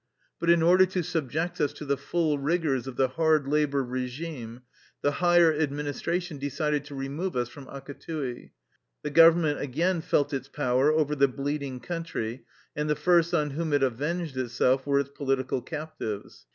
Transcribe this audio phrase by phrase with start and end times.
[0.39, 4.63] But in order to subject us to the full rigors of the hard labor regime
[5.03, 8.49] the higher ad ministration decided to remove us from Akatui.
[9.03, 13.73] The government again felt its power over the bleeding country, and the first on whom
[13.73, 16.47] it avenged itself were its political captives.